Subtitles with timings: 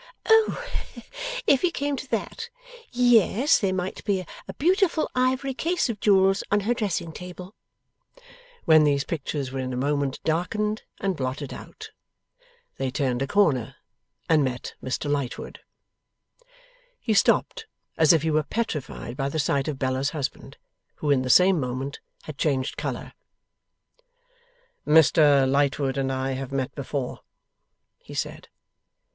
[0.25, 0.63] O!
[1.45, 2.49] if he came to that,
[2.91, 7.53] yes, there might be a beautiful ivory case of jewels on her dressing table;
[8.65, 11.91] when these pictures were in a moment darkened and blotted out.
[12.77, 13.75] They turned a corner,
[14.27, 15.59] and met Mr Lightwood.
[16.99, 20.57] He stopped as if he were petrified by the sight of Bella's husband,
[20.95, 23.13] who in the same moment had changed colour.
[24.83, 27.19] 'Mr Lightwood and I have met before,'
[27.99, 28.47] he said.